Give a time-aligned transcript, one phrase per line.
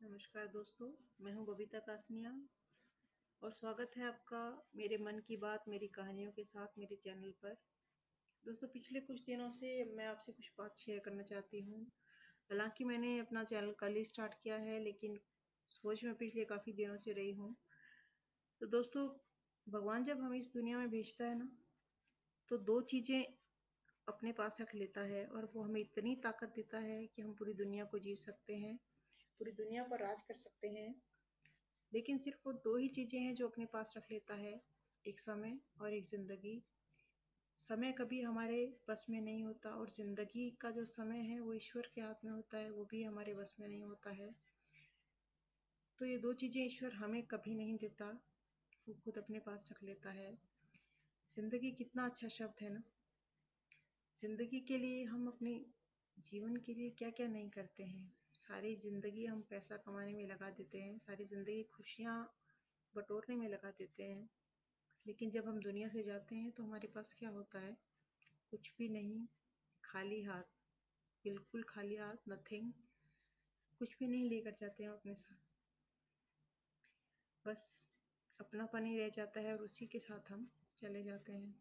[0.00, 0.86] नमस्कार दोस्तों,
[1.20, 2.30] मैं हूँ बबीता कासनिया
[3.42, 7.54] और स्वागत है आपका मेरे मन की बात, मेरी कहानियों के साथ, मेरे चैनल पर।
[8.44, 11.82] दोस्तों, पिछले कुछ दिनों से मैं आपसे कुछ बात शेयर करना चाहती हूँ।
[12.50, 15.18] हालाँकि मैंने अपना चैनल कल ही स्टार्ट किया है, लेकिन
[15.68, 17.56] सोच में पिछले काफ़ी दिनों से रही हूँ।
[18.60, 19.08] तो दोस्तों,
[19.66, 21.48] भगवान जब हमें इस दुनिया में भेजता है ना
[22.48, 23.24] तो दो चीज़ें
[24.08, 27.54] अपने पास रख लेता है और वो हमें इतनी ताकत देता है कि हम पूरी
[27.54, 28.78] दुनिया को जीत सकते हैं।
[29.40, 30.94] पूरी दुनिया पर राज कर सकते हैं।
[31.92, 34.60] लेकिन सिर्फ़ वो दो ही चीज़ें हैं जो अपने पास रख लेता है,
[35.04, 36.62] एक समय और एक ज़िंदगी।
[37.58, 41.90] समय कभी हमारे बस में नहीं होता और ज़िंदगी का जो समय है, वो ईश्वर
[41.94, 44.34] के हाथ में होता है, वो भी हमारे बस में नहीं होता है।
[45.98, 48.06] तो ये दो चीज़ें ईश्वर हमें कभी नहीं देता,
[48.88, 50.38] वो खुद अपने पास रख लेता है।
[51.30, 52.82] ज़िंदगी कितना अच्छा शब्द है ना।
[54.18, 55.66] ज़िंदगी के लिए हम अपने
[56.18, 60.50] जीवन के लिए क्या क्या नहीं करते हैं। सारी ज़िंदगी हम पैसा कमाने में लगा
[60.50, 62.16] देते हैं, सारी ज़िंदगी खुशियाँ
[62.94, 64.28] बटोरने में लगा देते हैं।
[65.06, 67.76] लेकिन जब हम दुनिया से जाते हैं तो हमारे पास क्या होता है?
[68.52, 69.26] कुछ भी नहीं,
[69.84, 70.42] खाली हाथ,
[71.24, 72.72] बिल्कुल खाली हाथ नथिंग
[73.80, 75.38] कुछ भी नहीं लेकर जाते हैं अपने साथ।
[77.44, 77.62] बस
[78.40, 81.54] अपनापन ही रह जाता है और उसी के साथ हम चले जाते हैं।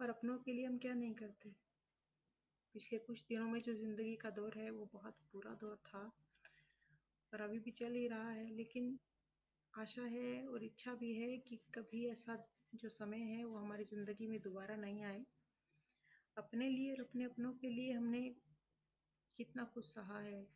[0.00, 1.69] और अपनों के लिए हम क्या नहीं करते?
[2.74, 6.12] पिछले कुछ दिनों में जो ज़िंदगी का दौर है, वो बहुत बुरा दौर था
[7.32, 8.98] और अभी भी चल ही रहा है। लेकिन
[9.74, 12.36] आशा है और इच्छा भी है कि कभी ऐसा
[12.74, 15.24] जो समय है, वो हमारी ज़िंदगी में दोबारा नहीं आए।
[16.36, 18.34] अपने लिए और अपने अपनों के लिए हमने
[19.38, 20.46] कितना कुछ सहा है।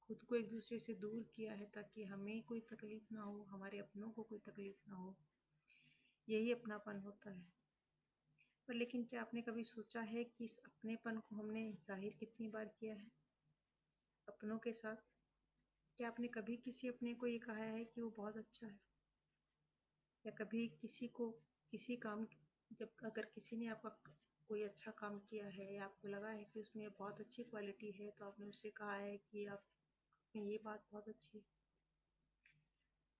[0.00, 3.78] खुद को एक दूसरे से दूर किया है ताकि हमें कोई तकलीफ़ ना हो, हमारे
[3.78, 5.16] अपनों को कोई तकलीफ़ ना हो।
[6.28, 7.63] यही अपनापन होता है।
[8.68, 12.64] पर लेकिन क्या आपने कभी सोचा है कि इस अपनेपन को हमने ज़ाहिर कितनी बार
[12.64, 13.10] किया है?
[14.28, 14.96] अपनों के साथ?
[15.98, 18.80] क्या आपने कभी किसी अपने को ये कहा है कि वो बहुत अच्छा है?
[20.24, 21.30] या कभी किसी को,
[21.72, 22.26] किसी काम,
[22.70, 23.88] जब अगर किसी ने आपका
[24.48, 28.10] कोई अच्छा काम किया है या आपको लगा है कि उसमें बहुत अच्छी क्वालिटी है
[28.10, 29.62] तो आपने उससे कहा है कि आप,
[30.34, 31.44] में ये बात बहुत अच्छी है।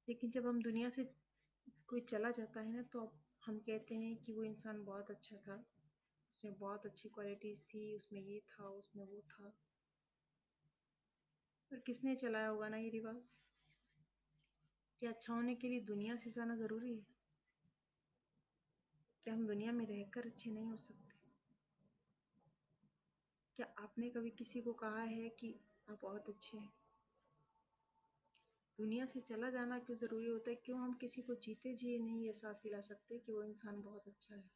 [0.08, 1.04] लेकिन जब हम दुनिया से
[1.88, 3.00] कोई चला जाता है ना तो
[3.46, 5.64] हम कहते हैं कि वो इंसान बहुत अच्छा था,
[6.30, 9.52] उसमें बहुत अच्छी क्वालिटीज़ थी, उसमें ये था, उसमें वो था।
[11.70, 13.34] पर किसने चलाया होगा ना ये रिवाज?
[14.98, 17.06] क्या अच्छा होने के लिए दुनिया से जाना ज़रूरी है?
[19.22, 21.14] क्या हम दुनिया में रहकर अच्छे नहीं हो सकते?
[23.56, 26.72] क्या आपने कभी किसी को कहा है कि आप बहुत अच्छे हैं?
[28.84, 30.56] दुनिया से चला जाना क्यों ज़रूरी होता है?
[30.56, 34.34] क्यों हम किसी को जीते जिए नहीं एहसास दिला सकते कि वो इंसान बहुत अच्छा
[34.34, 34.50] है?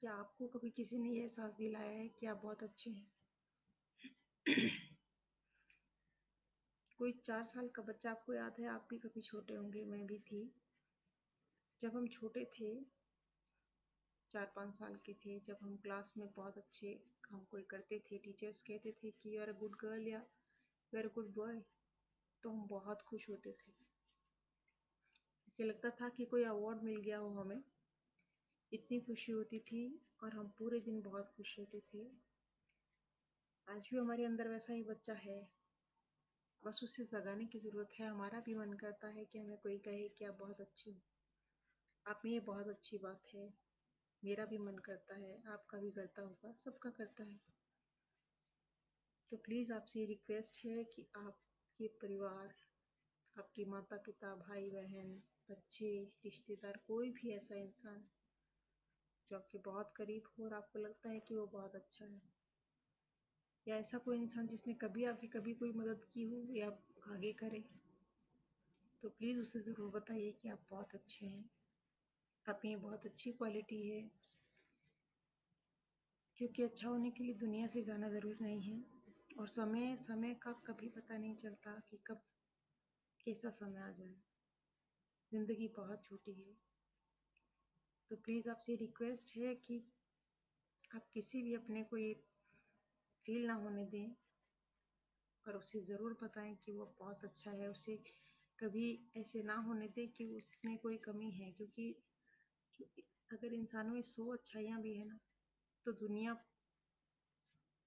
[0.00, 3.10] क्या आपको कभी किसी ने यह एहसास दिलाया है कि आप बहुत अच्छे हैं?
[6.98, 8.66] कोई चार साल का बच्चा आपको याद है?
[8.66, 10.54] आप भी कभी छोटे होंगे, मैं भी थी।
[11.80, 12.84] जब हम छोटे थे,
[14.30, 18.18] चार पाँच साल के थे, जब हम क्लास में बहुत अच्छे काम कोई करते थे,
[18.18, 20.26] टीचर्स कहते थे कि you are a good girl या
[21.02, 21.62] अ गुड बॉय
[22.42, 23.72] तो हम बहुत खुश होते थे।
[25.48, 27.64] ऐसे लगता था कि कोई अवार्ड मिल गया हो हमें।
[28.72, 32.34] इतनी खुशी होती थी और हम पूरे दिन बहुत खुश रहते थे।
[33.68, 35.48] आज भी हमारे अंदर वैसा ही बच्चा है।
[36.64, 40.08] बस उसे जगाने की ज़रूरत है। हमारा भी मन करता है कि हमें कोई कहे
[40.08, 41.00] कि आप बहुत अच्छी हो।
[42.06, 43.54] आप में ये बहुत अच्छी बात है।
[44.24, 47.53] मेरा भी मन करता है। आपका भी करता होगा। सबका करता है।
[49.30, 52.54] तो प्लीज़ आपसे ये रिक्वेस्ट है कि आपके परिवार,
[53.36, 55.14] आपके माता पिता भाई बहन
[55.50, 55.92] बच्चे,
[56.24, 58.04] रिश्तेदार, कोई भी ऐसा इंसान
[59.28, 62.20] जो आपके बहुत करीब हो और आपको लगता है कि वो बहुत अच्छा है,
[63.66, 67.32] या ऐसा कोई इंसान जिसने कभी आपकी कभी कोई मदद की हो, या आप आगे
[67.32, 67.64] करे
[69.02, 71.44] तो प्लीज़ उसे ज़रूर बताइए कि आप बहुत अच्छे हैं,
[72.46, 74.02] आप में बहुत अच्छी क्वालिटी है,
[76.36, 78.93] क्योंकि अच्छा होने के लिए दुनिया से जाना ज़रूरी नहीं है।
[79.34, 82.20] और समय समय का कभी पता नहीं चलता कि कब,
[83.26, 84.14] कैसा समय आ जाए।
[85.32, 86.54] ज़िंदगी बहुत छोटी है।
[88.10, 89.78] तो प्लीज़ आपसे रिक्वेस्ट है कि
[90.94, 92.12] आप किसी भी अपने को ये
[93.26, 94.14] फील ना होने दें
[95.46, 97.96] और उसे ज़रूर बताएँ कि वो बहुत अच्छा है। उसे
[98.58, 101.92] कभी ऐसे ना होने दें कि उसमें कोई कमी है, क्योंकि
[103.30, 105.18] अगर इंसानों में सौ अच्छाइयाँ भी है ना
[105.84, 106.34] तो दुनिया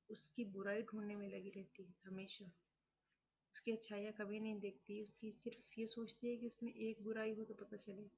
[0.10, 2.52] उसकी बुराई ढूँढने में लगी रहती है हमेशा।
[3.56, 7.44] उसकी अच्छाइयाँ कभी नहीं देखती, उसकी सिर्फ़ ये सोचती है कि उसमें एक बुराई हो
[7.44, 8.10] तो पता चले।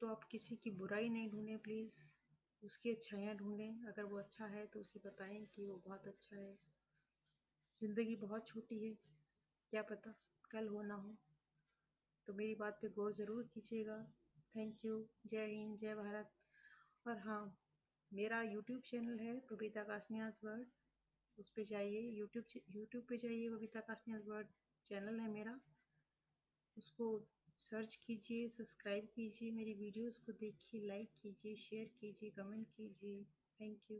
[0.00, 1.94] तो आप किसी की बुराई नहीं ढूंढें प्लीज़
[2.62, 6.58] उसकी अच्छाइयाँ ढूंढें। अगर वो अच्छा है तो उसे बताएँ कि वो बहुत अच्छा है।
[7.80, 8.94] ज़िंदगी बहुत छोटी है,
[9.72, 10.14] क्या पता
[10.50, 11.16] कल हो ना हो।
[12.28, 13.98] तो मेरी बात पे गौर ज़रूर कीजिएगा।
[14.54, 16.32] थैंक यू जय हिंद, जय भारत।
[17.06, 17.65] और हाँ
[18.12, 20.68] मेरा यूट्यूब चैनल है बबीता कासनियाज वर्ड
[21.38, 24.52] उस पर जाइए यूट्यूब यूट्यूब पे जाइए बबीता कासनियाज वर्ड
[24.86, 25.58] चैनल है मेरा।
[26.76, 27.08] उसको
[27.58, 33.24] सर्च कीजिए सब्सक्राइब कीजिए मेरी वीडियोस को देखिए लाइक कीजिए शेयर कीजिए कमेंट कीजिए।
[33.60, 33.98] Thank you